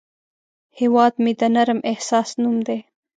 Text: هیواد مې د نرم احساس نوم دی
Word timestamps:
هیواد 0.79 1.13
مې 1.23 1.31
د 1.39 1.41
نرم 1.55 1.79
احساس 1.91 2.29
نوم 2.41 2.57
دی 2.67 2.79